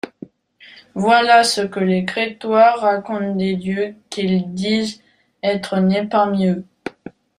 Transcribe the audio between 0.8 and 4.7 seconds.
Voilà ce que les Crétois racontent des dieux qu'ils